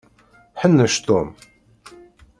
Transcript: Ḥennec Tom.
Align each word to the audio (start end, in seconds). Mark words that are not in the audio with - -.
Ḥennec 0.61 0.93
Tom. 1.05 1.29